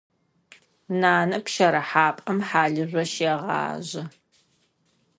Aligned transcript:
Нанэ 0.99 1.37
пщэрыхьапӏэм 1.45 2.39
хьалыжъо 2.47 3.03
щегъажъэ. 3.11 4.03